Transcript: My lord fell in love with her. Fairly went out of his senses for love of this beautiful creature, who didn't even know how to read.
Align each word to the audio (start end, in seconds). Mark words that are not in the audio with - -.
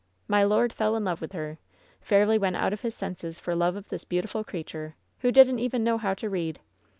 My 0.27 0.43
lord 0.43 0.73
fell 0.73 0.95
in 0.95 1.03
love 1.03 1.21
with 1.21 1.33
her. 1.33 1.59
Fairly 1.99 2.39
went 2.39 2.55
out 2.55 2.73
of 2.73 2.81
his 2.81 2.95
senses 2.95 3.37
for 3.37 3.53
love 3.53 3.75
of 3.75 3.89
this 3.89 4.03
beautiful 4.03 4.43
creature, 4.43 4.95
who 5.19 5.31
didn't 5.31 5.59
even 5.59 5.83
know 5.83 5.99
how 5.99 6.15
to 6.15 6.27
read. 6.27 6.59